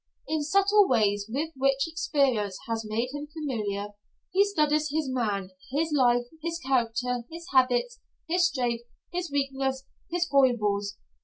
In 0.27 0.41
subtle 0.41 0.87
ways 0.87 1.27
with 1.29 1.51
which 1.55 1.87
experience 1.87 2.57
has 2.67 2.83
made 2.83 3.09
him 3.13 3.27
familiar, 3.27 3.89
he 4.31 4.43
studies 4.43 4.89
his 4.89 5.07
man, 5.07 5.51
his 5.69 5.91
life, 5.95 6.25
his 6.41 6.57
character, 6.57 7.23
his 7.31 7.45
habits, 7.53 7.99
his 8.27 8.47
strength, 8.47 8.85
his 9.13 9.29
weakness, 9.31 9.85
his 10.09 10.25
foibles. 10.25 10.97